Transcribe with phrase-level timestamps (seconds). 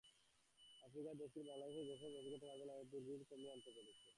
[0.83, 4.03] আফ্রিকার দেশগুলো বাংলাদেশের সেসব অভিজ্ঞতা কাজে লাগিয়ে দুর্যোগের ক্ষতি কমিয়ে আনতে পেরেছে।